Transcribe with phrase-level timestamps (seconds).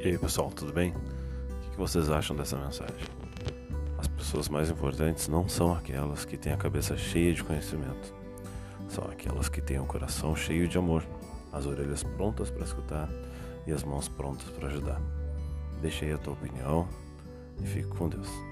[0.00, 0.92] E aí pessoal, tudo bem?
[0.92, 2.94] O que vocês acham dessa mensagem?
[3.98, 8.14] As pessoas mais importantes não são aquelas que têm a cabeça cheia de conhecimento,
[8.88, 11.04] são aquelas que têm o coração cheio de amor,
[11.52, 13.08] as orelhas prontas para escutar
[13.66, 15.00] e as mãos prontas para ajudar.
[15.82, 16.88] Deixa aí a tua opinião
[17.60, 18.47] e fique com Deus.